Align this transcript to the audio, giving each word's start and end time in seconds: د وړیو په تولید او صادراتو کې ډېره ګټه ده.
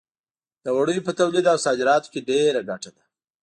د 0.63 0.65
وړیو 0.77 1.05
په 1.07 1.11
تولید 1.19 1.45
او 1.53 1.57
صادراتو 1.65 2.11
کې 2.13 2.25
ډېره 2.29 2.61
ګټه 2.69 2.89
ده. 2.95 3.03